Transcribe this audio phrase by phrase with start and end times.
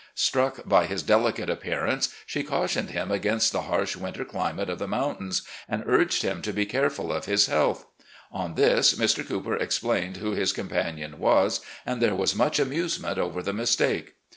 [0.15, 4.87] Struck by his delicate appearance, she cautioned him against the harsh winter climate of the
[4.87, 7.85] motmtains, and tuged him to be careful of his health.
[8.31, 9.23] On this, Mr.
[9.23, 14.15] Cooper explained who his compainon was, and there was much amtisement over the mistake.